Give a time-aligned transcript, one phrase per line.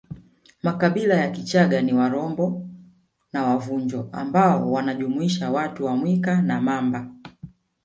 [0.63, 2.67] Makabila ya Kichaga ni Warombo
[3.33, 7.11] na Wavunjo ambao wanajumuisha watu wa Mwika na Mamba